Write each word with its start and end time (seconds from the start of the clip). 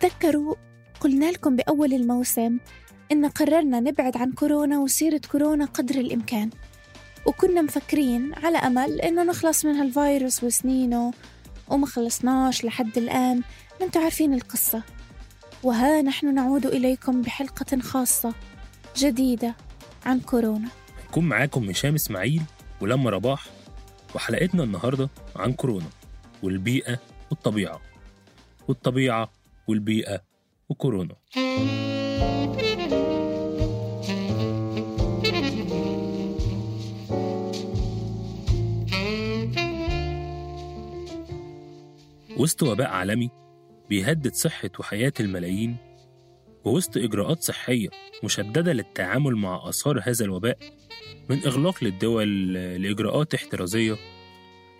تتذكروا 0.00 0.54
قلنا 1.00 1.30
لكم 1.30 1.56
بأول 1.56 1.92
الموسم 1.92 2.58
إن 3.12 3.26
قررنا 3.26 3.80
نبعد 3.80 4.16
عن 4.16 4.32
كورونا 4.32 4.78
وسيرة 4.78 5.20
كورونا 5.32 5.64
قدر 5.64 5.94
الإمكان. 5.94 6.50
وكنا 7.26 7.62
مفكرين 7.62 8.34
على 8.34 8.58
أمل 8.58 9.00
إنه 9.00 9.22
نخلص 9.24 9.64
من 9.64 9.74
هالفيروس 9.74 10.44
وسنينه 10.44 11.12
وما 11.68 11.86
خلصناش 11.86 12.64
لحد 12.64 12.98
الآن. 12.98 13.36
ما 13.80 13.86
أنتوا 13.86 14.02
عارفين 14.02 14.34
القصة. 14.34 14.82
وها 15.62 16.02
نحن 16.02 16.34
نعود 16.34 16.66
إليكم 16.66 17.22
بحلقة 17.22 17.80
خاصة 17.80 18.34
جديدة 18.96 19.54
عن 20.06 20.20
كورونا. 20.20 20.68
هنكون 21.06 21.24
معاكم 21.24 21.70
هشام 21.70 21.94
إسماعيل 21.94 22.42
ولما 22.80 23.10
رباح 23.10 23.46
وحلقتنا 24.14 24.64
النهارده 24.64 25.10
عن 25.36 25.52
كورونا 25.52 25.88
والبيئة 26.42 26.98
والطبيعة. 27.30 27.80
والطبيعة 28.68 29.39
والبيئة 29.70 30.20
وكورونا. 30.68 31.16
وسط 42.36 42.62
وباء 42.62 42.88
عالمي 42.88 43.30
بيهدد 43.88 44.34
صحة 44.34 44.70
وحياة 44.78 45.12
الملايين 45.20 45.76
ووسط 46.64 46.96
إجراءات 46.96 47.42
صحية 47.42 47.88
مشددة 48.24 48.72
للتعامل 48.72 49.36
مع 49.36 49.68
آثار 49.68 50.00
هذا 50.02 50.24
الوباء 50.24 50.58
من 51.28 51.44
إغلاق 51.46 51.84
للدول 51.84 52.52
لإجراءات 52.54 53.34
احترازية 53.34 53.96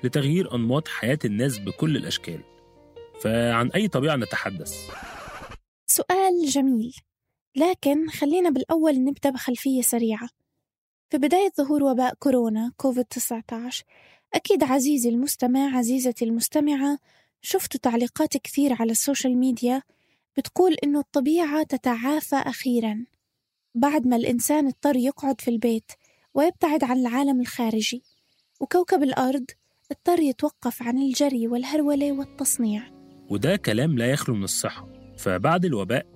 لتغيير 0.05 0.55
أنماط 0.55 0.89
حياة 0.89 1.19
الناس 1.25 1.59
بكل 1.59 1.97
الأشكال. 1.97 2.41
فعن 3.21 3.71
أي 3.71 3.89
طبيعة 3.89 4.17
نتحدث؟ 4.17 4.91
سؤال 5.87 6.47
جميل. 6.47 6.95
لكن 7.57 8.09
خلينا 8.09 8.51
بالأول 8.51 9.05
نبدأ 9.05 9.31
بخلفية 9.31 9.83
سريعة. 9.83 10.29
في 11.11 11.19
بداية 11.19 11.51
ظهور 11.59 11.83
وباء 11.83 12.15
كورونا 12.15 12.73
كوفيد-19 12.77 13.83
أكيد 14.35 14.63
عزيزي 14.65 15.09
المستمع 15.09 15.79
عزيزتي 15.79 16.25
المستمعة 16.25 16.99
شفتوا 17.43 17.81
تعليقات 17.81 18.37
كثير 18.37 18.77
على 18.81 18.93
ال 18.93 18.99
social 18.99 19.37
media 19.39 19.83
بتقول 20.37 20.75
إنه 20.85 21.01
الطبيعة 21.01 21.63
تتعافى 21.63 22.37
أخيرا 22.37 23.05
بعد 23.75 24.07
ما 24.07 24.17
الإنسان 24.17 24.67
اضطر 24.67 24.97
يقعد 24.97 25.41
في 25.41 25.49
البيت 25.49 25.93
ويبتعد 26.35 26.85
عن 26.85 26.99
العالم 26.99 27.41
الخارجي 27.41 28.03
وكوكب 28.61 29.03
الأرض 29.03 29.45
اضطر 29.91 30.21
يتوقف 30.21 30.83
عن 30.83 30.99
الجري 30.99 31.49
والهرولة 31.49 32.13
والتصنيع. 32.13 33.00
وده 33.31 33.57
كلام 33.57 33.99
لا 33.99 34.11
يخلو 34.11 34.35
من 34.35 34.45
الصحة. 34.45 34.89
فبعد 35.19 35.65
الوباء 35.65 36.07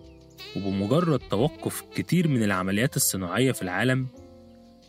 وبمجرد 0.57 1.19
توقف 1.31 1.81
كتير 1.95 2.29
من 2.29 2.43
العمليات 2.43 2.97
الصناعية 2.97 3.53
في 3.53 3.63
العالم 3.63 4.07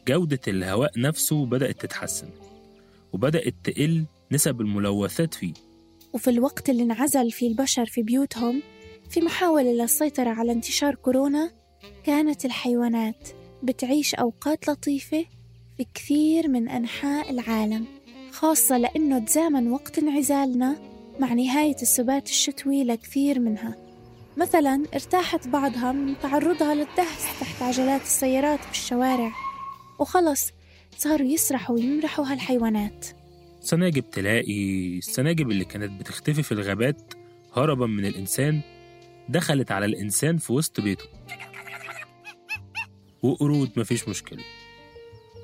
جودة 0.07 0.39
الهواء 0.47 0.91
نفسه 0.99 1.45
بدأت 1.45 1.81
تتحسن 1.81 2.29
وبدأت 3.13 3.53
تقل 3.63 4.05
نسب 4.31 4.61
الملوثات 4.61 5.33
فيه. 5.33 5.53
وفي 6.13 6.29
الوقت 6.29 6.69
اللي 6.69 6.83
انعزل 6.83 7.31
فيه 7.31 7.47
البشر 7.47 7.85
في 7.85 8.03
بيوتهم 8.03 8.61
في 9.09 9.21
محاولة 9.21 9.71
للسيطرة 9.71 10.29
على 10.29 10.51
انتشار 10.51 10.95
كورونا 10.95 11.51
كانت 12.03 12.45
الحيوانات 12.45 13.29
بتعيش 13.63 14.15
أوقات 14.15 14.69
لطيفة 14.69 15.25
في 15.77 15.85
كثير 15.93 16.47
من 16.47 16.69
أنحاء 16.69 17.31
العالم 17.31 17.85
خاصة 18.31 18.77
لأنه 18.77 19.19
تزامن 19.19 19.71
وقت 19.71 19.97
انعزالنا 19.99 20.77
مع 21.19 21.33
نهاية 21.33 21.75
السبات 21.81 22.27
الشتوي 22.29 22.83
لكثير 22.83 23.39
منها. 23.39 23.75
مثلا 24.37 24.83
ارتاحت 24.93 25.47
بعضها 25.47 25.91
من 25.91 26.19
تعرضها 26.19 26.75
للدهس 26.75 27.39
تحت 27.39 27.61
عجلات 27.61 28.01
السيارات 28.01 28.59
بالشوارع 28.67 29.31
وخلص 29.99 30.51
صاروا 30.97 31.27
يسرحوا 31.27 31.75
ويمرحوا 31.75 32.25
هالحيوانات. 32.25 33.05
سناجب 33.61 34.09
تلاقي 34.09 34.97
السناجب 34.97 35.51
اللي 35.51 35.65
كانت 35.65 35.99
بتختفي 35.99 36.43
في 36.43 36.51
الغابات 36.51 37.13
هربا 37.53 37.87
من 37.87 38.05
الإنسان 38.05 38.61
دخلت 39.29 39.71
على 39.71 39.85
الإنسان 39.85 40.37
في 40.37 40.53
وسط 40.53 40.81
بيته. 40.81 41.05
وقرود 43.23 43.71
مفيش 43.77 44.07
مشكلة. 44.09 44.43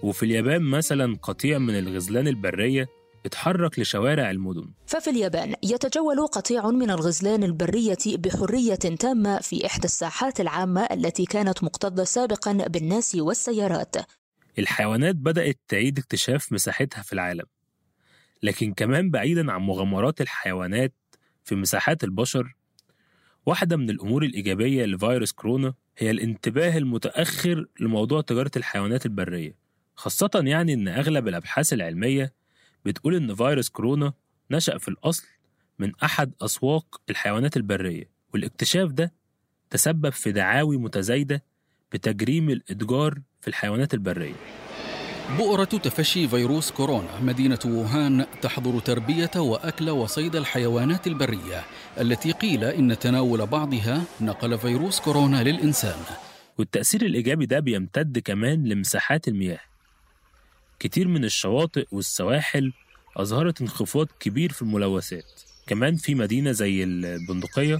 وفي 0.04 0.24
اليابان 0.24 0.62
مثلا 0.62 1.18
قطيع 1.22 1.58
من 1.58 1.80
الغزلان 1.80 2.28
البرية 2.28 2.88
اتحرك 3.26 3.80
لشوارع 3.80 4.32
المدن. 4.32 4.72
ففي 4.86 5.10
اليابان 5.10 5.56
يتجول 5.64 6.28
قطيع 6.28 6.70
من 6.70 6.92
الغزلان 6.92 7.44
البرية 7.44 7.98
بحرية 8.08 8.76
تامة 8.76 9.40
في 9.40 9.66
إحدى 9.66 9.86
الساحات 9.86 10.40
العامة 10.40 10.82
التي 10.82 11.26
كانت 11.26 11.64
مكتظة 11.64 12.04
سابقا 12.04 12.54
بالناس 12.54 13.16
والسيارات. 13.16 13.96
الحيوانات 14.60 15.16
بدأت 15.16 15.60
تعيد 15.68 16.00
اكتشاف 16.00 16.54
مساحتها 16.54 17.02
في 17.02 17.14
العالم 17.14 17.46
لكن 18.44 18.74
كمان 18.74 19.10
بعيدا 19.10 19.52
عن 19.52 19.62
مغامرات 19.62 20.22
الحيوانات 20.22 20.94
في 21.44 21.56
مساحات 21.56 22.04
البشر 22.04 22.56
واحدة 23.46 23.78
من 23.78 23.90
الأمور 23.90 24.24
الإيجابية 24.24 24.86
لفيروس 24.86 25.32
كورونا 25.32 25.74
هي 25.98 26.12
الانتباه 26.12 26.78
المتأخر 26.78 27.66
لموضوع 27.80 28.22
تجارة 28.22 28.52
الحيوانات 28.58 29.06
البرية 29.06 29.56
خاصة 29.96 30.30
يعني 30.36 30.74
إن 30.74 30.88
أغلب 30.88 31.28
الأبحاث 31.28 31.74
العلمية 31.74 32.34
بتقول 32.86 33.16
إن 33.16 33.36
فيروس 33.36 33.70
كورونا 33.70 34.14
نشأ 34.52 34.78
في 34.78 34.88
الأصل 34.88 35.28
من 35.80 35.92
أحد 36.04 36.32
أسواق 36.42 37.02
الحيوانات 37.10 37.58
البرية 37.58 38.10
والاكتشاف 38.34 38.92
ده 38.92 39.14
تسبب 39.70 40.10
في 40.10 40.32
دعاوي 40.32 40.78
متزايدة 40.78 41.44
بتجريم 41.92 42.50
الإتجار 42.50 43.20
في 43.42 43.48
الحيوانات 43.48 43.94
البرية. 43.94 44.36
بؤرة 45.38 45.64
تفشي 45.64 46.28
فيروس 46.28 46.72
كورونا 46.72 47.20
مدينة 47.22 47.60
ووهان 47.66 48.26
تحظر 48.42 48.80
تربية 48.80 49.32
وأكل 49.36 49.90
وصيد 49.90 50.36
الحيوانات 50.36 51.08
البرية 51.08 51.64
التي 52.00 52.32
قيل 52.32 52.64
إن 52.64 53.00
تناول 53.00 53.46
بعضها 53.46 54.04
نقل 54.22 54.58
فيروس 54.58 55.00
كورونا 55.00 55.44
للإنسان. 55.44 56.00
والتأثير 56.58 57.02
الإيجابي 57.02 57.46
ده 57.46 57.60
بيمتد 57.60 58.20
كمان 58.20 58.64
لمساحات 58.68 59.28
المياه. 59.28 59.60
كتير 60.82 61.08
من 61.08 61.26
الشواطئ 61.26 61.86
والسواحل 61.92 62.74
أظهرت 63.18 63.62
انخفاض 63.62 64.08
كبير 64.20 64.52
في 64.52 64.62
الملوثات. 64.62 65.42
كمان 65.68 65.96
في 65.96 66.16
مدينة 66.16 66.52
زي 66.52 66.84
البندقية 66.84 67.80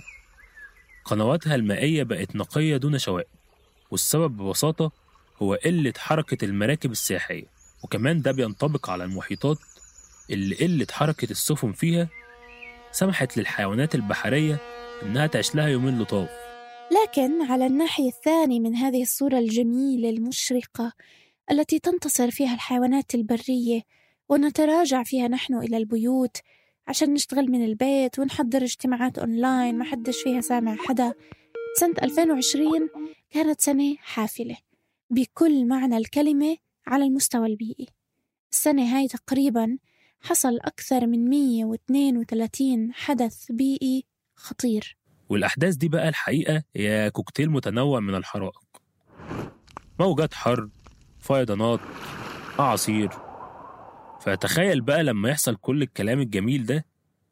قنواتها 1.06 1.56
المائية 1.56 2.04
بقت 2.04 2.36
نقية 2.36 2.78
دون 2.78 2.98
شوائب 2.98 3.28
والسبب 3.92 4.38
ببساطة 4.38 4.92
هو 5.42 5.54
قلة 5.54 5.94
حركة 5.98 6.46
المراكب 6.46 6.92
السياحية. 6.92 7.44
وكمان 7.84 8.22
ده 8.22 8.32
بينطبق 8.32 8.90
على 8.90 9.04
المحيطات 9.04 9.58
اللي 10.30 10.56
قلة 10.56 10.88
حركة 10.92 11.32
السفن 11.32 11.72
فيها 11.72 12.10
سمحت 12.92 13.38
للحيوانات 13.38 13.96
البحرية 13.96 14.58
إنها 15.04 15.28
تعيش 15.28 15.56
لها 15.56 15.68
يومين 15.68 16.00
لطاف. 16.02 16.30
لكن 17.04 17.52
على 17.52 17.66
الناحية 17.68 18.10
الثانية 18.10 18.60
من 18.60 18.76
هذه 18.76 19.02
الصورة 19.02 19.40
الجميلة 19.40 20.10
المشرقة 20.10 20.94
التي 21.52 21.80
تنتصر 21.80 22.32
فيها 22.32 22.54
الحيوانات 22.54 23.16
البرية 23.16 23.82
ونتراجع 24.30 25.04
فيها 25.04 25.28
نحن 25.28 25.56
إلى 25.58 25.78
البيوت 25.78 26.38
عشان 26.88 27.14
نشتغل 27.14 27.52
من 27.52 27.66
البيت 27.66 28.20
ونحضر 28.20 28.64
اجتماعات 28.64 29.20
أونلاين 29.20 29.78
ما 29.78 29.86
حدش 29.86 30.22
فيها 30.24 30.42
سامع 30.42 30.76
حدا. 30.76 31.14
سنة 31.80 31.96
2020 32.04 32.90
كانت 33.30 33.62
سنة 33.62 33.96
حافلة 34.00 34.58
بكل 35.10 35.66
معنى 35.68 35.98
الكلمة 35.98 36.58
على 36.88 37.04
المستوى 37.04 37.48
البيئي. 37.48 37.88
السنة 38.52 38.98
هاي 38.98 39.08
تقريبا 39.08 39.78
حصل 40.22 40.58
أكثر 40.62 41.08
من 41.08 41.30
132 41.30 42.94
حدث 42.94 43.52
بيئي 43.52 44.06
خطير. 44.36 44.98
والأحداث 45.30 45.76
دي 45.76 45.88
بقى 45.90 46.10
الحقيقة 46.10 46.64
هي 46.76 47.12
كوكتيل 47.12 47.50
متنوع 47.50 48.00
من 48.00 48.16
الحرائق. 48.16 48.62
موجات 50.00 50.34
حر 50.34 50.70
فيضانات 51.22 51.80
أعاصير. 52.60 53.10
فتخيل 54.22 54.82
بقى 54.82 55.04
لما 55.04 55.30
يحصل 55.30 55.56
كل 55.56 55.82
الكلام 55.82 56.20
الجميل 56.20 56.66
ده 56.66 56.86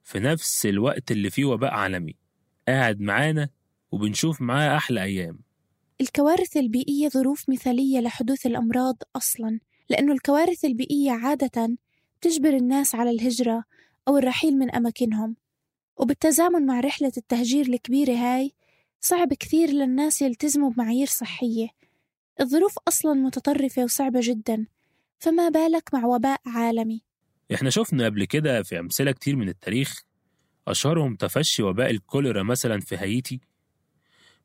في 0.04 0.20
نفس 0.20 0.66
الوقت 0.66 1.12
اللي 1.12 1.30
فيه 1.30 1.46
وباء 1.46 1.74
عالمي. 1.74 2.16
قاعد 2.68 3.02
معانا 3.02 3.50
وبنشوف 3.92 4.42
معاه 4.42 4.78
أحلى 4.78 5.04
أيام. 5.04 5.40
الكوارث 6.02 6.58
البيئية 6.58 7.10
ظروف 7.10 7.50
مثالية 7.50 8.00
لحدوث 8.00 8.46
الأمراض 8.46 8.96
أصلاً 9.16 9.60
لأنه 9.90 10.14
الكوارث 10.14 10.66
البيئية 10.66 11.12
عادة 11.12 11.78
تجبر 12.22 12.50
الناس 12.50 12.96
على 12.96 13.10
الهجرة 13.10 13.64
أو 14.08 14.18
الرحيل 14.18 14.58
من 14.58 14.76
أماكنهم. 14.76 15.36
وبالتزامن 15.98 16.66
مع 16.66 16.80
رحلة 16.80 17.12
التهجير 17.18 17.66
الكبيرة 17.66 18.14
هاي 18.14 18.52
صعب 19.02 19.34
كثير 19.34 19.70
للناس 19.70 20.22
يلتزموا 20.22 20.70
بمعايير 20.70 21.08
صحية. 21.08 21.68
الظروف 22.42 22.76
أصلا 22.88 23.14
متطرفة 23.14 23.84
وصعبة 23.84 24.20
جدا 24.24 24.66
فما 25.20 25.50
بالك 25.50 25.94
مع 25.94 26.06
وباء 26.06 26.42
عالمي؟ 26.46 27.02
إحنا 27.54 27.70
شفنا 27.70 28.06
قبل 28.06 28.26
كده 28.26 28.64
في 28.64 28.80
أمثلة 28.80 29.12
كتير 29.12 29.36
من 29.36 29.50
التاريخ 29.50 30.04
أشهرهم 30.68 31.16
تفشي 31.16 31.64
وباء 31.64 31.90
الكوليرا 31.92 32.44
مثلا 32.44 32.80
في 32.80 32.98
هايتي 32.98 33.40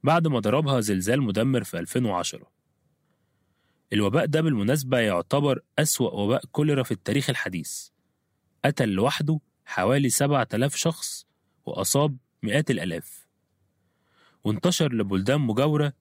بعد 0.03 0.27
ما 0.27 0.39
ضربها 0.41 0.81
زلزال 0.81 1.23
مدمر 1.23 1.65
في 1.65 1.79
2010 1.79 2.51
الوباء 3.93 4.27
ده 4.27 4.41
بالمناسبة 4.41 4.99
يعتبر 4.99 5.61
أسوأ 5.79 6.11
وباء 6.11 6.45
كوليرا 6.53 6.83
في 6.83 6.91
التاريخ 6.91 7.31
الحديث. 7.31 7.89
قتل 8.65 8.89
لوحده 8.89 9.41
حوالي 9.65 10.09
7000 10.11 10.77
شخص 10.77 11.27
وأصاب 11.67 12.17
مئات 12.43 12.71
الآلاف. 12.71 13.27
وانتشر 14.45 14.93
لبلدان 14.93 15.41
مجاورة 15.41 15.93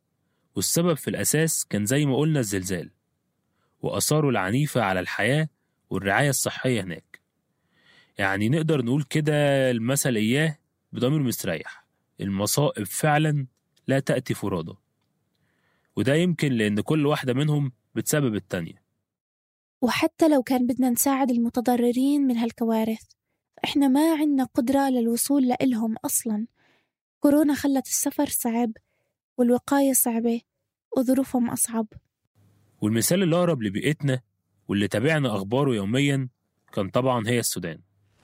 والسبب 0.55 0.93
في 0.93 1.07
الأساس 1.07 1.65
كان 1.65 1.85
زي 1.85 2.05
ما 2.05 2.17
قلنا 2.17 2.39
الزلزال 2.39 2.91
وآثاره 3.81 4.29
العنيفة 4.29 4.81
على 4.81 4.99
الحياة 4.99 5.49
والرعاية 5.89 6.29
الصحية 6.29 6.81
هناك. 6.81 7.19
يعني 8.17 8.49
نقدر 8.49 8.85
نقول 8.85 9.03
كده 9.03 9.33
المثل 9.71 10.15
إياه 10.15 10.57
بضمير 10.93 11.19
مستريح 11.19 11.85
المصائب 12.21 12.85
فعلا 12.85 13.47
لا 13.87 13.99
تأتي 13.99 14.33
فرادى 14.33 14.73
وده 15.95 16.15
يمكن 16.15 16.51
لأن 16.51 16.81
كل 16.81 17.05
واحدة 17.05 17.33
منهم 17.33 17.71
بتسبب 17.95 18.35
التانية. 18.35 18.83
وحتى 19.81 20.27
لو 20.29 20.43
كان 20.43 20.67
بدنا 20.67 20.89
نساعد 20.89 21.31
المتضررين 21.31 22.21
من 22.21 22.37
هالكوارث 22.37 23.03
فإحنا 23.57 23.87
ما 23.87 24.13
عنا 24.15 24.43
قدرة 24.43 24.89
للوصول 24.89 25.47
لإلهم 25.47 25.95
أصلا. 26.05 26.47
كورونا 27.19 27.55
خلت 27.55 27.87
السفر 27.87 28.25
صعب 28.25 28.71
والوقاية 29.37 29.93
صعبة 29.93 30.41
وظروفهم 30.97 31.49
أصعب. 31.49 31.87
والمثال 32.81 33.23
الأقرب 33.23 33.63
لبيئتنا 33.63 34.21
واللي 34.67 34.87
تابعنا 34.87 35.35
أخباره 35.35 35.75
يوميا 35.75 36.29
كان 36.73 36.89
طبعا 36.89 37.27
هي 37.27 37.39
السودان. 37.39 37.79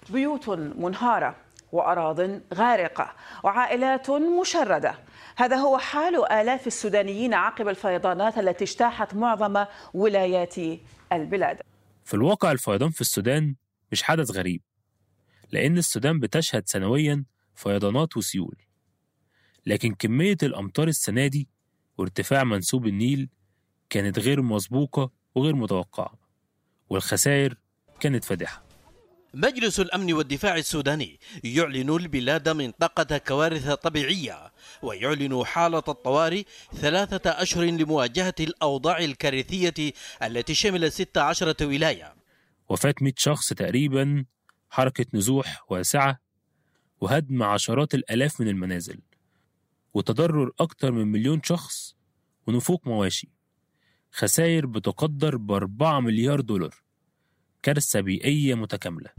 بيوت 0.09 0.49
منهارة 0.49 1.35
وأراض 1.71 2.19
غارقة 2.53 3.13
وعائلات 3.43 4.09
مشردة. 4.11 4.99
هذا 5.35 5.55
هو 5.55 5.77
حال 5.77 6.31
آلاف 6.31 6.67
السودانيين 6.67 7.33
عقب 7.33 7.67
الفيضانات 7.67 8.37
التي 8.37 8.63
اجتاحت 8.63 9.15
معظم 9.15 9.65
ولايات 9.93 10.55
البلاد. 11.13 11.61
في 12.05 12.13
الواقع 12.13 12.51
الفيضان 12.51 12.89
في 12.89 13.01
السودان 13.01 13.55
مش 13.91 14.03
حدث 14.03 14.31
غريب 14.31 14.61
لأن 15.51 15.77
السودان 15.77 16.19
بتشهد 16.19 16.67
سنويا 16.67 17.25
فيضانات 17.55 18.17
وسيول. 18.17 18.55
لكن 19.69 19.93
كمية 19.93 20.37
الأمطار 20.43 20.87
السنة 20.87 21.27
دي 21.27 21.47
وارتفاع 21.97 22.43
منسوب 22.43 22.87
النيل 22.87 23.29
كانت 23.89 24.19
غير 24.19 24.41
مسبوقة 24.41 25.11
وغير 25.35 25.55
متوقعة 25.55 26.13
والخسائر 26.89 27.57
كانت 27.99 28.25
فادحة. 28.25 28.63
مجلس 29.33 29.79
الأمن 29.79 30.13
والدفاع 30.13 30.55
السوداني 30.55 31.19
يعلن 31.43 31.89
البلاد 31.89 32.49
منطقة 32.49 33.17
كوارث 33.17 33.69
طبيعية 33.69 34.51
ويعلن 34.81 35.45
حالة 35.45 35.83
الطوارئ 35.87 36.43
ثلاثة 36.75 37.29
أشهر 37.29 37.63
لمواجهة 37.63 38.35
الأوضاع 38.39 38.99
الكارثية 38.99 39.93
التي 40.23 40.53
شملت 40.53 40.93
16 40.93 41.55
ولاية. 41.61 42.15
وفاة 42.69 42.95
100 43.01 43.13
شخص 43.17 43.53
تقريبا 43.53 44.25
حركة 44.69 45.05
نزوح 45.13 45.71
واسعة 45.71 46.19
وهدم 47.01 47.43
عشرات 47.43 47.95
الآلاف 47.95 48.41
من 48.41 48.47
المنازل. 48.47 48.99
وتضرر 49.93 50.51
أكثر 50.59 50.91
من 50.91 51.07
مليون 51.07 51.41
شخص 51.43 51.95
ونفوق 52.47 52.87
مواشي. 52.87 53.29
خسائر 54.11 54.65
بتقدر 54.65 55.37
بأربعة 55.37 55.99
مليار 55.99 56.41
دولار. 56.41 56.75
كارثة 57.63 58.01
بيئية 58.01 58.55
متكاملة. 58.55 59.09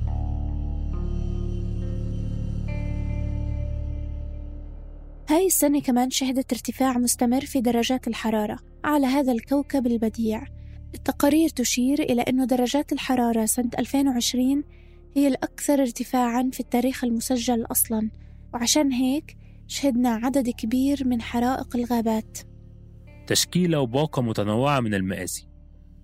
هاي 5.28 5.46
السنة 5.46 5.80
كمان 5.80 6.10
شهدت 6.10 6.52
ارتفاع 6.52 6.98
مستمر 6.98 7.40
في 7.40 7.60
درجات 7.60 8.08
الحرارة 8.08 8.58
على 8.84 9.06
هذا 9.06 9.32
الكوكب 9.32 9.86
البديع. 9.86 10.46
التقارير 10.94 11.48
تشير 11.48 12.02
إلى 12.02 12.22
أن 12.22 12.46
درجات 12.46 12.92
الحرارة 12.92 13.44
سنة 13.44 13.70
2020 13.78 14.64
هي 15.16 15.28
الأكثر 15.28 15.80
ارتفاعا 15.80 16.50
في 16.52 16.60
التاريخ 16.60 17.04
المسجل 17.04 17.66
أصلا. 17.70 18.10
وعشان 18.54 18.92
هيك 18.92 19.36
شهدنا 19.70 20.10
عدد 20.10 20.48
كبير 20.48 21.04
من 21.04 21.22
حرائق 21.22 21.76
الغابات. 21.76 22.38
تشكيلة 23.26 23.80
وباقة 23.80 24.22
متنوعة 24.22 24.80
من 24.80 24.94
المآسي. 24.94 25.48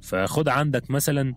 فخد 0.02 0.48
عندك 0.48 0.90
مثلا 0.90 1.34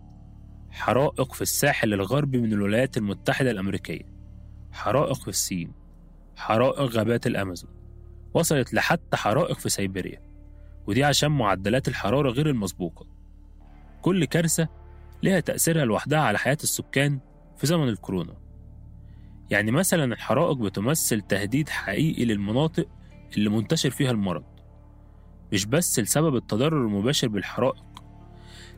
حرائق 0.70 1.32
في 1.32 1.42
الساحل 1.42 1.94
الغربي 1.94 2.40
من 2.40 2.52
الولايات 2.52 2.96
المتحدة 2.96 3.50
الأمريكية 3.50 4.14
حرائق 4.72 5.14
في 5.14 5.28
الصين 5.28 5.72
حرائق 6.36 6.80
غابات 6.80 7.26
الأمازون. 7.26 7.70
وصلت 8.34 8.74
لحتى 8.74 9.16
حرائق 9.16 9.58
في 9.58 9.68
سيبيريا. 9.68 10.22
ودي 10.86 11.04
عشان 11.04 11.30
معدلات 11.30 11.88
الحرارة 11.88 12.30
غير 12.30 12.48
المسبوقة. 12.48 13.06
كل 14.02 14.24
كارثة 14.24 14.68
لها 15.22 15.40
تأثيرها 15.40 15.84
لوحدها 15.84 16.20
على 16.20 16.38
حياة 16.38 16.58
السكان 16.62 17.20
في 17.56 17.66
زمن 17.66 17.88
الكورونا. 17.88 18.49
يعني 19.50 19.70
مثلا 19.70 20.14
الحرائق 20.14 20.56
بتمثل 20.56 21.20
تهديد 21.20 21.68
حقيقي 21.68 22.24
للمناطق 22.24 22.88
اللي 23.36 23.50
منتشر 23.50 23.90
فيها 23.90 24.10
المرض 24.10 24.44
مش 25.52 25.66
بس 25.66 25.98
لسبب 25.98 26.36
التضرر 26.36 26.86
المباشر 26.86 27.28
بالحرائق 27.28 27.84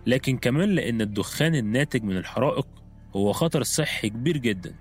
لكن 0.06 0.38
كمان 0.38 0.68
لأن 0.68 1.00
الدخان 1.00 1.54
الناتج 1.54 2.02
من 2.02 2.16
الحرائق 2.16 2.66
هو 3.16 3.32
خطر 3.32 3.62
صحي 3.62 4.08
كبير 4.08 4.36
جدا 4.36 4.74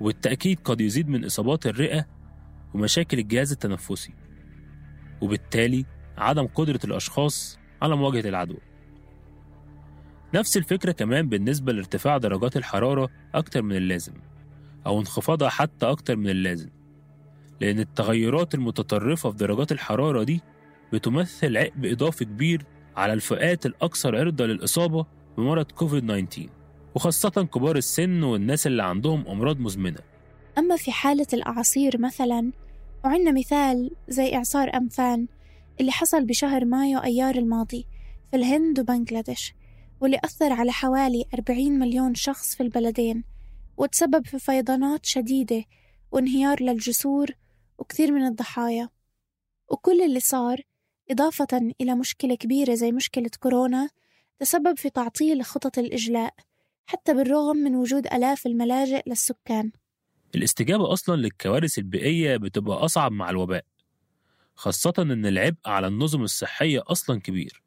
وبالتأكيد 0.00 0.60
قد 0.60 0.80
يزيد 0.80 1.08
من 1.08 1.24
إصابات 1.24 1.66
الرئة 1.66 2.06
ومشاكل 2.74 3.18
الجهاز 3.18 3.52
التنفسي 3.52 4.14
وبالتالي 5.20 5.84
عدم 6.18 6.46
قدرة 6.46 6.80
الأشخاص 6.84 7.58
على 7.82 7.96
مواجهة 7.96 8.28
العدوى. 8.28 8.60
نفس 10.34 10.56
الفكرة 10.56 10.92
كمان 10.92 11.28
بالنسبة 11.28 11.72
لارتفاع 11.72 12.18
درجات 12.18 12.56
الحرارة 12.56 13.08
أكتر 13.34 13.62
من 13.62 13.76
اللازم. 13.76 14.12
أو 14.86 15.00
انخفاضها 15.00 15.48
حتى 15.48 15.86
أكتر 15.86 16.16
من 16.16 16.28
اللازم. 16.28 16.68
لأن 17.60 17.78
التغيرات 17.80 18.54
المتطرفة 18.54 19.30
في 19.30 19.36
درجات 19.36 19.72
الحرارة 19.72 20.22
دي 20.22 20.40
بتمثل 20.92 21.56
عبء 21.56 21.92
إضافي 21.92 22.24
كبير 22.24 22.64
على 22.96 23.12
الفئات 23.12 23.66
الأكثر 23.66 24.16
عرضة 24.16 24.46
للإصابة 24.46 25.06
بمرض 25.36 25.64
كوفيد 25.72 26.06
19 26.06 26.48
وخاصة 26.94 27.28
كبار 27.30 27.76
السن 27.76 28.22
والناس 28.22 28.66
اللي 28.66 28.82
عندهم 28.82 29.26
أمراض 29.26 29.58
مزمنة. 29.60 29.98
أما 30.58 30.76
في 30.76 30.92
حالة 30.92 31.26
الأعاصير 31.32 32.00
مثلا 32.00 32.52
وعندنا 33.04 33.32
مثال 33.32 33.90
زي 34.08 34.34
إعصار 34.34 34.76
أمفان 34.76 35.26
اللي 35.80 35.92
حصل 35.92 36.24
بشهر 36.24 36.64
مايو 36.64 36.98
أيار 36.98 37.34
الماضي 37.34 37.86
في 38.30 38.36
الهند 38.36 38.80
وبنغلاديش 38.80 39.54
واللي 40.00 40.20
أثر 40.24 40.52
على 40.52 40.72
حوالي 40.72 41.24
40 41.34 41.78
مليون 41.78 42.14
شخص 42.14 42.54
في 42.54 42.62
البلدين. 42.62 43.24
وتسبب 43.78 44.26
في 44.26 44.38
فيضانات 44.38 45.06
شديدة 45.06 45.64
وانهيار 46.10 46.62
للجسور 46.62 47.30
وكثير 47.78 48.12
من 48.12 48.26
الضحايا. 48.26 48.88
وكل 49.68 50.02
اللي 50.02 50.20
صار 50.20 50.60
إضافة 51.10 51.72
إلى 51.80 51.94
مشكلة 51.94 52.34
كبيرة 52.34 52.74
زي 52.74 52.92
مشكلة 52.92 53.30
كورونا 53.40 53.88
تسبب 54.38 54.78
في 54.78 54.90
تعطيل 54.90 55.44
خطط 55.44 55.78
الإجلاء 55.78 56.34
حتى 56.86 57.14
بالرغم 57.14 57.56
من 57.56 57.76
وجود 57.76 58.06
آلاف 58.06 58.46
الملاجئ 58.46 59.02
للسكان. 59.06 59.72
الاستجابة 60.34 60.92
أصلا 60.92 61.16
للكوارث 61.16 61.78
البيئية 61.78 62.36
بتبقى 62.36 62.76
أصعب 62.84 63.12
مع 63.12 63.30
الوباء 63.30 63.64
خاصة 64.54 64.94
إن 64.98 65.26
العبء 65.26 65.58
على 65.66 65.86
النظم 65.86 66.22
الصحية 66.22 66.82
أصلا 66.86 67.20
كبير. 67.20 67.62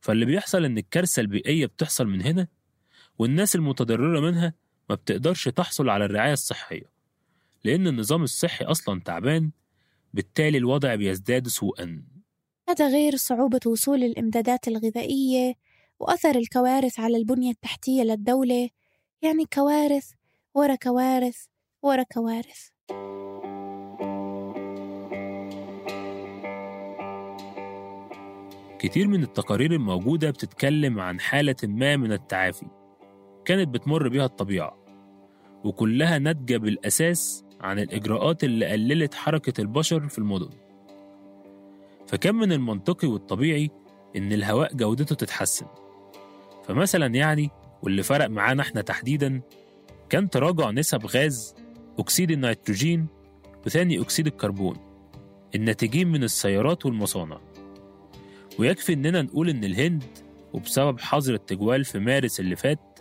فاللي 0.00 0.24
بيحصل 0.24 0.64
إن 0.64 0.78
الكارثة 0.78 1.20
البيئية 1.20 1.66
بتحصل 1.66 2.06
من 2.06 2.22
هنا 2.22 2.48
والناس 3.18 3.56
المتضررة 3.56 4.20
منها 4.20 4.54
ما 4.90 4.94
بتقدرش 4.94 5.48
تحصل 5.48 5.88
على 5.88 6.04
الرعاية 6.04 6.32
الصحية 6.32 6.92
لأن 7.64 7.86
النظام 7.86 8.22
الصحي 8.22 8.64
أصلا 8.64 9.00
تعبان 9.00 9.50
بالتالي 10.14 10.58
الوضع 10.58 10.94
بيزداد 10.94 11.48
سوءا. 11.48 12.02
هذا 12.68 12.88
غير 12.88 13.16
صعوبة 13.16 13.60
وصول 13.66 14.02
الإمدادات 14.04 14.68
الغذائية 14.68 15.54
وأثر 16.00 16.36
الكوارث 16.36 17.00
على 17.00 17.16
البنية 17.16 17.50
التحتية 17.50 18.02
للدولة 18.02 18.70
يعني 19.22 19.44
كوارث 19.52 20.10
ورا 20.54 20.74
كوارث 20.74 21.44
ورا 21.82 22.02
كوارث. 22.02 22.68
كتير 28.78 29.08
من 29.08 29.22
التقارير 29.22 29.72
الموجودة 29.72 30.30
بتتكلم 30.30 31.00
عن 31.00 31.20
حالة 31.20 31.56
ما 31.64 31.96
من 31.96 32.12
التعافي. 32.12 32.81
كانت 33.44 33.68
بتمر 33.68 34.08
بيها 34.08 34.24
الطبيعة 34.24 34.78
وكلها 35.64 36.18
ناتجة 36.18 36.56
بالأساس 36.56 37.44
عن 37.60 37.78
الإجراءات 37.78 38.44
اللي 38.44 38.66
قللت 38.66 39.14
حركة 39.14 39.60
البشر 39.60 40.08
في 40.08 40.18
المدن. 40.18 40.50
فكان 42.06 42.34
من 42.34 42.52
المنطقي 42.52 43.08
والطبيعي 43.08 43.70
إن 44.16 44.32
الهواء 44.32 44.74
جودته 44.74 45.14
تتحسن. 45.14 45.66
فمثلا 46.64 47.06
يعني 47.06 47.50
واللي 47.82 48.02
فرق 48.02 48.26
معانا 48.26 48.62
إحنا 48.62 48.80
تحديدا 48.80 49.40
كان 50.08 50.30
تراجع 50.30 50.70
نسب 50.70 51.06
غاز 51.06 51.54
أكسيد 51.98 52.30
النيتروجين 52.30 53.06
وثاني 53.66 54.00
أكسيد 54.00 54.26
الكربون 54.26 54.76
الناتجين 55.54 56.08
من 56.08 56.24
السيارات 56.24 56.86
والمصانع. 56.86 57.40
ويكفي 58.58 58.92
إننا 58.92 59.22
نقول 59.22 59.48
إن 59.48 59.64
الهند 59.64 60.04
وبسبب 60.52 61.00
حظر 61.00 61.34
التجوال 61.34 61.84
في 61.84 61.98
مارس 61.98 62.40
اللي 62.40 62.56
فات 62.56 62.91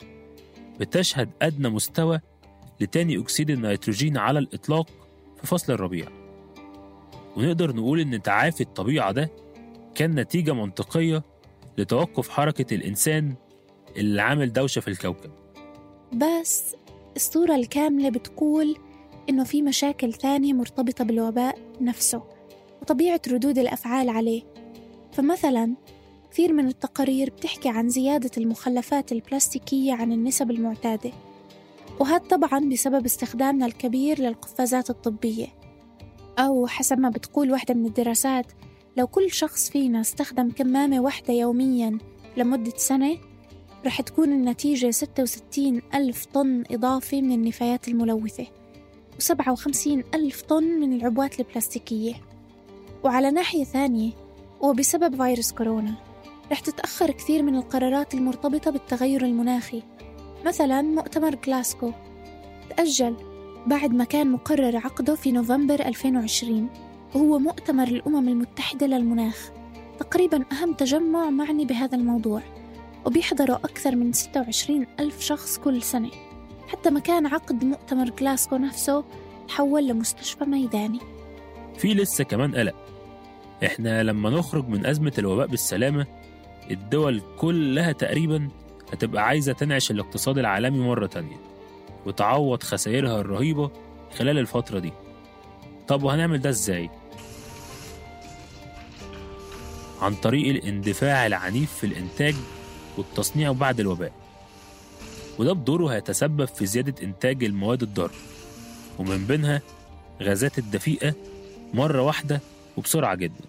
بتشهد 0.80 1.30
أدنى 1.42 1.70
مستوى 1.70 2.20
لتاني 2.82 3.20
أكسيد 3.20 3.50
النيتروجين 3.50 4.18
على 4.18 4.40
الإطلاق 4.40 4.88
في 5.42 5.48
فصل 5.48 5.74
الربيع. 5.74 6.08
ونقدر 7.38 7.76
نقول 7.76 8.00
إن 8.00 8.22
تعافي 8.22 8.62
الطبيعة 8.62 9.12
ده 9.12 9.32
كان 9.96 10.16
نتيجة 10.20 10.54
منطقية 10.54 11.24
لتوقف 11.78 12.30
حركة 12.30 12.74
الإنسان 12.76 13.36
اللي 13.98 14.22
عامل 14.22 14.54
دوشة 14.54 14.80
في 14.80 14.88
الكوكب. 14.88 15.32
بس 16.14 16.76
الصورة 17.16 17.56
الكاملة 17.56 18.10
بتقول 18.10 18.78
إنه 19.30 19.44
في 19.44 19.62
مشاكل 19.62 20.14
ثانية 20.14 20.54
مرتبطة 20.54 21.04
بالوباء 21.04 21.58
نفسه 21.82 22.24
وطبيعة 22.82 23.22
ردود 23.28 23.58
الأفعال 23.58 24.10
عليه. 24.10 24.44
فمثلا 25.12 25.76
كثير 26.32 26.54
من 26.54 26.68
التقارير 26.68 27.30
بتحكي 27.30 27.70
عن 27.70 27.90
زيادة 27.90 28.32
المخلفات 28.38 29.12
البلاستيكية 29.12 29.94
عن 29.94 30.12
النسب 30.12 30.52
المعتادة 30.52 31.12
وهذا 32.00 32.18
طبعا 32.18 32.60
بسبب 32.60 33.06
استخدامنا 33.06 33.66
الكبير 33.66 34.20
للقفازات 34.22 34.90
الطبية. 34.90 35.48
أو 36.40 36.68
حسب 36.68 37.00
ما 37.00 37.10
بتقول 37.10 37.52
واحدة 37.52 37.74
من 37.74 37.86
الدراسات 37.86 38.46
لو 38.98 39.08
كل 39.08 39.32
شخص 39.32 39.70
فينا 39.70 40.02
استخدم 40.02 40.52
كمامة 40.52 41.02
واحدة 41.02 41.34
يوميا 41.34 41.98
لمدة 42.38 42.74
سنة 42.78 43.18
رح 43.86 44.02
تكون 44.02 44.32
النتيجة 44.32 44.92
66 44.92 45.82
ألف 45.96 46.26
طن 46.26 46.64
إضافي 46.72 47.22
من 47.22 47.32
النفايات 47.32 47.88
الملوثة 47.88 48.46
و57 49.22 49.88
ألف 50.16 50.42
طن 50.42 50.64
من 50.64 50.94
العبوات 50.94 51.40
البلاستيكية. 51.40 52.14
وعلى 53.04 53.32
ناحية 53.32 53.64
ثانية 53.64 54.12
وبسبب 54.62 55.24
فيروس 55.24 55.52
كورونا 55.52 56.11
رح 56.52 56.60
تتأخر 56.60 57.12
كثير 57.12 57.44
من 57.44 57.56
القرارات 57.56 58.14
المرتبطة 58.14 58.72
بالتغير 58.72 59.26
المناخي. 59.26 59.84
مثلا 60.46 60.82
مؤتمر 60.82 61.36
جلاسكو. 61.36 61.92
تأجل 62.70 63.16
بعد 63.68 63.94
ما 63.94 64.04
كان 64.04 64.32
مقرر 64.32 64.78
عقده 64.78 65.16
في 65.16 65.32
نوفمبر 65.32 65.80
2020 65.80 66.70
وهو 67.16 67.40
مؤتمر 67.40 67.88
الأمم 67.88 68.28
المتحدة 68.28 68.88
للمناخ. 68.88 69.50
تقريبا 70.00 70.46
أهم 70.52 70.74
تجمع 70.74 71.30
معني 71.30 71.66
بهذا 71.66 71.96
الموضوع. 71.96 72.42
وبيحضروا 73.06 73.56
أكثر 73.56 73.96
من 73.96 74.14
26 74.14 74.88
ألف 75.00 75.22
شخص 75.22 75.58
كل 75.58 75.82
سنة. 75.82 76.12
حتى 76.68 76.90
مكان 76.90 77.26
عقد 77.26 77.64
مؤتمر 77.64 78.10
جلاسكو 78.10 78.56
نفسه 78.56 79.04
تحول 79.48 79.88
لمستشفى 79.88 80.46
ميداني. 80.46 81.00
في 81.78 81.94
لسه 81.94 82.24
كمان 82.24 82.56
قلق. 82.56 82.76
إحنا 83.66 84.04
لما 84.04 84.30
نخرج 84.30 84.68
من 84.68 84.86
أزمة 84.86 85.14
الوباء 85.18 85.48
بالسلامة 85.48 86.21
الدول 86.72 87.22
كلها 87.38 87.92
تقريبا 87.92 88.50
هتبقى 88.94 89.24
عايزة 89.28 89.54
تنعش 89.54 89.92
الاقتصاد 89.92 90.38
العالمي 90.38 90.80
مرة 90.80 91.06
تانية 91.06 91.38
وتعوض 92.06 92.64
خسائرها 92.64 93.22
الرهيبة 93.22 93.72
خلال 94.18 94.38
الفترة 94.38 94.80
دي. 94.80 94.92
طب 95.88 96.04
وهنعمل 96.04 96.42
ده 96.42 96.50
إزاي؟ 96.50 96.90
عن 100.02 100.16
طريق 100.16 100.48
الاندفاع 100.56 101.26
العنيف 101.28 101.74
في 101.74 101.84
الإنتاج 101.86 102.36
والتصنيع 102.98 103.52
بعد 103.52 103.80
الوباء. 103.80 104.12
وده 105.40 105.54
بدوره 105.54 105.88
هيتسبب 105.94 106.46
في 106.46 106.66
زيادة 106.66 107.04
إنتاج 107.04 107.44
المواد 107.44 107.82
الضارة 107.84 108.14
ومن 109.00 109.26
بينها 109.26 109.62
غازات 110.22 110.58
الدفيئة 110.58 111.14
مرة 111.74 112.02
واحدة 112.02 112.42
وبسرعة 112.78 113.16
جدا. 113.16 113.46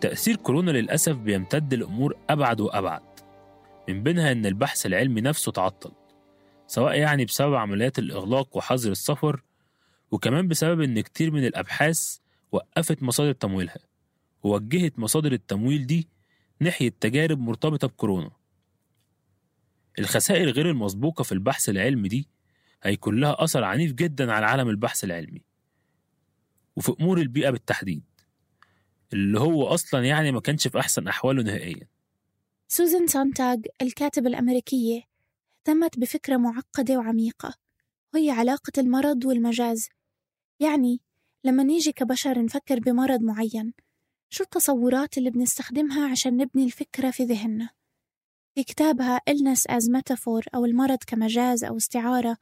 تأثير 0.00 0.36
كورونا 0.36 0.70
للأسف 0.70 1.16
بيمتد 1.16 1.74
لأمور 1.74 2.16
أبعد 2.30 2.60
وأبعد. 2.60 3.02
من 3.88 4.02
بينها 4.02 4.32
إن 4.32 4.46
البحث 4.46 4.86
العلمي 4.86 5.20
نفسه 5.20 5.52
تعطل 5.52 5.92
سواء 6.66 6.98
يعني 6.98 7.24
بسبب 7.24 7.54
عمليات 7.54 7.98
الإغلاق 7.98 8.56
وحظر 8.56 8.90
السفر 8.90 9.42
وكمان 10.10 10.48
بسبب 10.48 10.80
إن 10.80 11.00
كتير 11.00 11.30
من 11.30 11.44
الأبحاث 11.46 12.16
وقفت 12.52 13.02
مصادر 13.02 13.32
تمويلها 13.32 13.78
ووجهت 14.42 14.98
مصادر 14.98 15.32
التمويل 15.32 15.86
دي 15.86 16.08
ناحية 16.60 16.92
تجارب 17.00 17.38
مرتبطة 17.38 17.88
بكورونا. 17.88 18.30
الخسائر 19.98 20.50
غير 20.50 20.70
المسبوقة 20.70 21.24
في 21.24 21.32
البحث 21.32 21.68
العلمي 21.68 22.08
دي 22.08 22.28
هيكون 22.82 23.20
لها 23.20 23.44
أثر 23.44 23.64
عنيف 23.64 23.92
جدا 23.92 24.32
على 24.32 24.46
عالم 24.46 24.68
البحث 24.68 25.04
العلمي 25.04 25.42
وفي 26.76 26.94
أمور 27.00 27.18
البيئة 27.18 27.50
بالتحديد. 27.50 28.09
اللي 29.12 29.40
هو 29.40 29.66
أصلا 29.66 30.04
يعني 30.04 30.32
ما 30.32 30.40
كانش 30.40 30.68
في 30.68 30.78
أحسن 30.78 31.08
أحواله 31.08 31.42
نهائيا. 31.42 31.88
سوزان 32.68 33.06
سونتاغ 33.06 33.56
الكاتبة 33.82 34.28
الأمريكية 34.28 35.02
اهتمت 35.58 35.98
بفكرة 35.98 36.36
معقدة 36.36 36.98
وعميقة. 36.98 37.54
وهي 38.14 38.30
علاقة 38.30 38.72
المرض 38.78 39.24
والمجاز. 39.24 39.88
يعني 40.60 41.00
لما 41.44 41.62
نيجي 41.62 41.92
كبشر 41.92 42.42
نفكر 42.42 42.80
بمرض 42.80 43.22
معين 43.22 43.72
شو 44.30 44.44
التصورات 44.44 45.18
اللي 45.18 45.30
بنستخدمها 45.30 46.10
عشان 46.10 46.36
نبني 46.36 46.64
الفكرة 46.64 47.10
في 47.10 47.24
ذهننا؟ 47.24 47.70
في 48.54 48.64
كتابها 48.64 49.20
illness 49.30 49.60
as 49.70 49.84
metaphor 49.84 50.42
أو 50.54 50.64
المرض 50.64 50.98
كمجاز 51.06 51.64
أو 51.64 51.76
استعارة 51.76 52.36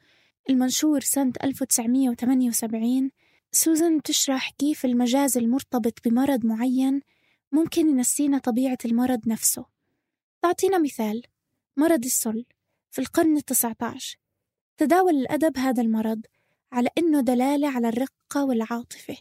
المنشور 0.51 1.01
سنة 1.01 1.33
1978 1.45 3.11
سوزان 3.53 3.99
بتشرح 3.99 4.51
كيف 4.51 4.85
المجاز 4.85 5.39
المرتبط 5.39 6.09
بمرض 6.09 6.47
معين 6.47 7.01
ممكن 7.53 7.89
ينسينا 7.89 8.39
طبيعة 8.39 8.79
المرض 8.85 9.29
نفسه. 9.29 9.65
تعطينا 10.43 10.79
مثال 10.79 11.23
مرض 11.77 12.05
السل 12.05 12.45
في 12.91 13.01
القرن 13.01 13.37
التسعة 13.37 13.77
عشر 13.83 14.19
تداول 14.77 15.15
الأدب 15.15 15.59
هذا 15.59 15.83
المرض 15.83 16.21
على 16.73 16.89
إنه 16.99 17.21
دلالة 17.21 17.69
على 17.69 17.89
الرقة 17.89 18.45
والعاطفة. 18.45 19.17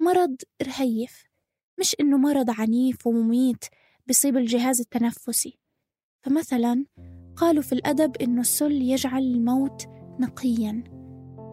مرض 0.00 0.36
رهيف 0.62 1.24
مش 1.78 1.96
إنه 2.00 2.16
مرض 2.16 2.50
عنيف 2.50 3.06
ومميت 3.06 3.64
بيصيب 4.06 4.36
الجهاز 4.36 4.80
التنفسي. 4.80 5.58
فمثلا 6.22 6.86
قالوا 7.36 7.62
في 7.62 7.72
الأدب 7.72 8.16
إنه 8.16 8.40
السل 8.40 8.72
يجعل 8.72 9.22
الموت 9.22 9.86
نقيا. 10.20 10.93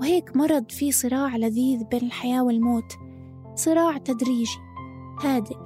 وهيك 0.02 0.36
مرض 0.36 0.72
فيه 0.72 0.92
صراع 0.92 1.38
لذيذ 1.38 1.84
بين 1.84 2.02
الحياة 2.02 2.44
والموت 2.44 2.94
صراع 3.56 3.98
تدريجي 3.98 4.58
هادئ 5.24 5.58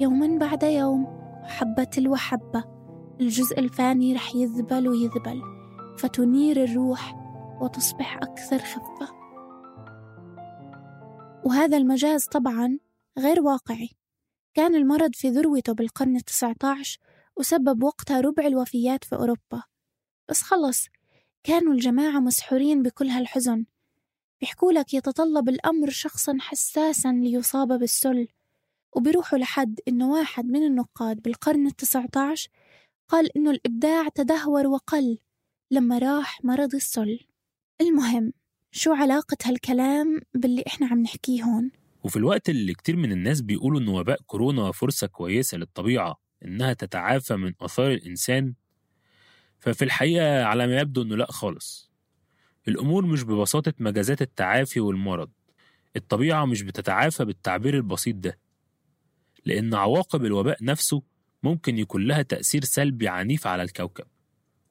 يوما 0.00 0.38
بعد 0.38 0.62
يوم 0.62 1.06
حبة 1.44 1.84
تلو 1.84 2.16
حبة 2.16 2.64
الجزء 3.20 3.58
الفاني 3.58 4.14
رح 4.14 4.34
يذبل 4.34 4.88
ويذبل 4.88 5.42
فتنير 5.98 6.64
الروح 6.64 7.14
وتصبح 7.60 8.16
أكثر 8.16 8.58
خفة. 8.58 9.08
وهذا 11.44 11.76
المجاز 11.76 12.24
طبعا 12.24 12.78
غير 13.18 13.40
واقعي. 13.40 13.90
كان 14.54 14.74
المرض 14.74 15.14
في 15.14 15.28
ذروته 15.28 15.72
بالقرن 15.72 16.16
التسعة 16.16 16.56
عشر 16.64 16.98
وسبب 17.36 17.82
وقتها 17.82 18.20
ربع 18.20 18.46
الوفيات 18.46 19.04
في 19.04 19.16
أوروبا. 19.16 19.62
بس 20.28 20.42
خلص 20.42 20.86
كانوا 21.44 21.72
الجماعة 21.72 22.20
مسحورين 22.20 22.82
بكل 22.82 23.06
هالحزن. 23.06 23.64
بيحكوا 24.40 24.72
لك 24.72 24.94
يتطلب 24.94 25.48
الأمر 25.48 25.90
شخصا 25.90 26.36
حساسا 26.40 27.12
ليصاب 27.12 27.68
بالسل. 27.68 28.28
وبيروحوا 28.92 29.38
لحد 29.38 29.80
إنه 29.88 30.10
واحد 30.10 30.44
من 30.44 30.62
النقاد 30.62 31.22
بالقرن 31.22 31.66
التسعة 31.66 32.08
عشر 32.16 32.48
قال 33.08 33.36
إنه 33.36 33.50
الإبداع 33.50 34.08
تدهور 34.08 34.66
وقل 34.66 35.18
لما 35.70 35.98
راح 35.98 36.44
مرض 36.44 36.74
السل. 36.74 37.18
المهم 37.80 38.32
شو 38.72 38.92
علاقة 38.92 39.36
هالكلام 39.44 40.20
باللي 40.34 40.64
إحنا 40.66 40.86
عم 40.86 41.02
نحكيه 41.02 41.42
هون؟ 41.42 41.70
وفي 42.04 42.16
الوقت 42.16 42.48
اللي 42.48 42.74
كتير 42.74 42.96
من 42.96 43.12
الناس 43.12 43.40
بيقولوا 43.40 43.80
إن 43.80 43.88
وباء 43.88 44.18
كورونا 44.26 44.72
فرصة 44.72 45.06
كويسة 45.06 45.58
للطبيعة 45.58 46.16
إنها 46.44 46.72
تتعافى 46.72 47.36
من 47.36 47.52
آثار 47.60 47.92
الإنسان 47.92 48.54
ففي 49.58 49.84
الحقيقة 49.84 50.44
على 50.44 50.66
ما 50.66 50.80
يبدو 50.80 51.02
إنه 51.02 51.16
لأ 51.16 51.32
خالص. 51.32 51.85
الأمور 52.68 53.06
مش 53.06 53.22
ببساطة 53.22 53.72
مجازات 53.78 54.22
التعافي 54.22 54.80
والمرض 54.80 55.30
الطبيعة 55.96 56.44
مش 56.44 56.62
بتتعافى 56.62 57.24
بالتعبير 57.24 57.74
البسيط 57.76 58.16
ده 58.16 58.38
لأن 59.44 59.74
عواقب 59.74 60.24
الوباء 60.24 60.64
نفسه 60.64 61.02
ممكن 61.42 61.78
يكون 61.78 62.06
لها 62.06 62.22
تأثير 62.22 62.64
سلبي 62.64 63.08
عنيف 63.08 63.46
على 63.46 63.62
الكوكب 63.62 64.04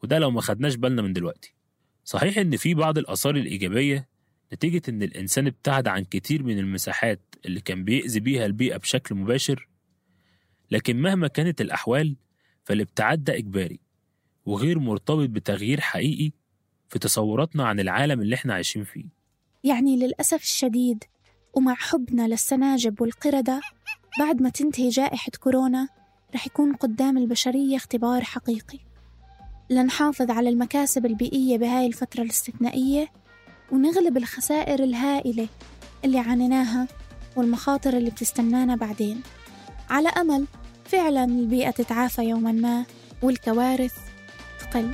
وده 0.03 0.19
لو 0.19 0.31
ما 0.31 0.41
خدناش 0.41 0.75
بالنا 0.75 1.01
من 1.01 1.13
دلوقتي. 1.13 1.55
صحيح 2.03 2.37
إن 2.37 2.57
في 2.57 2.73
بعض 2.73 2.97
الآثار 2.97 3.35
الإيجابية 3.35 4.07
نتيجة 4.53 4.81
إن 4.89 5.03
الإنسان 5.03 5.47
ابتعد 5.47 5.87
عن 5.87 6.03
كتير 6.03 6.43
من 6.43 6.59
المساحات 6.59 7.35
اللي 7.45 7.61
كان 7.61 7.83
بيأذي 7.83 8.19
بيها 8.19 8.45
البيئة 8.45 8.77
بشكل 8.77 9.15
مباشر 9.15 9.67
لكن 10.71 11.01
مهما 11.01 11.27
كانت 11.27 11.61
الأحوال 11.61 12.15
فالابتعاد 12.63 13.23
ده 13.23 13.37
إجباري 13.37 13.79
وغير 14.45 14.79
مرتبط 14.79 15.29
بتغيير 15.29 15.81
حقيقي 15.81 16.31
في 16.89 16.99
تصوراتنا 16.99 17.67
عن 17.67 17.79
العالم 17.79 18.21
اللي 18.21 18.35
إحنا 18.35 18.53
عايشين 18.53 18.83
فيه. 18.83 19.05
يعني 19.63 19.97
للأسف 19.97 20.43
الشديد 20.43 21.03
ومع 21.53 21.73
حبنا 21.75 22.27
للسناجب 22.27 23.01
والقردة 23.01 23.61
بعد 24.19 24.41
ما 24.41 24.49
تنتهي 24.49 24.89
جائحة 24.89 25.31
كورونا 25.39 25.87
رح 26.35 26.47
يكون 26.47 26.75
قدام 26.75 27.17
البشرية 27.17 27.75
اختبار 27.75 28.23
حقيقي. 28.23 28.79
لنحافظ 29.69 30.31
على 30.31 30.49
المكاسب 30.49 31.05
البيئية 31.05 31.57
بهاي 31.57 31.87
الفترة 31.87 32.21
الاستثنائية 32.21 33.07
ونغلب 33.71 34.17
الخسائر 34.17 34.83
الهائلة 34.83 35.47
اللي 36.05 36.19
عانيناها 36.19 36.87
والمخاطر 37.35 37.97
اللي 37.97 38.09
بتستنانا 38.09 38.75
بعدين. 38.75 39.21
على 39.89 40.09
أمل 40.09 40.45
فعلا 40.85 41.23
البيئة 41.23 41.71
تتعافى 41.71 42.21
يوما 42.21 42.51
ما 42.51 42.85
والكوارث 43.21 43.95
تقل. 44.59 44.91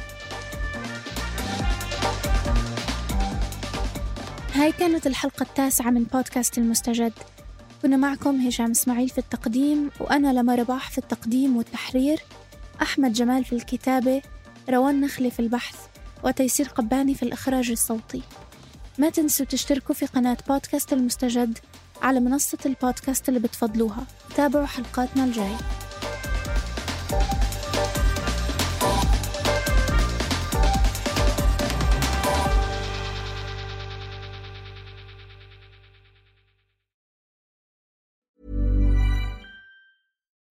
هاي 4.62 4.72
كانت 4.72 5.08
الحلقة 5.08 5.44
التاسعة 5.44 5.89
من 5.89 6.03
بودكاست 6.03 6.58
المستجد. 6.58 7.13
كنا 7.82 7.98
معكم 7.98 8.48
هشام 8.48 8.72
إسماعيل 8.72 9.10
في 9.10 9.18
التقديم 9.18 9.89
وأنا 10.00 10.34
لما 10.34 10.56
رباح 10.56 10.89
في 10.89 10.98
التقديم 10.98 11.58
والتحرير 11.58 12.20
أحمد 12.82 13.13
جمال 13.13 13.46
في 13.46 13.53
الكتابة 13.53 14.22
روان 14.70 15.01
نخلي 15.01 15.32
في 15.32 15.39
البحث 15.39 15.75
وتيسير 16.24 16.68
قباني 16.68 17.15
في 17.15 17.24
الإخراج 17.24 17.72
الصوتي. 17.72 18.22
ما 18.98 19.10
تنسوا 19.10 19.46
تشتركوا 19.46 19.96
في 19.96 20.06
قناة 20.06 20.38
بودكاست 20.48 20.94
المستجد 20.94 21.58
على 22.01 22.20
منصة 22.20 22.58
البودكاست 22.65 23.30
اللي 23.30 23.39
بتفضلوها. 23.39 24.06
تابعوا 24.36 24.65
حلقاتنا 24.65 25.24
الجاي 25.24 25.56